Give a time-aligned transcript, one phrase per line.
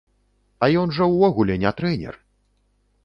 [0.63, 2.15] А ён жа ўвогуле не трэнер!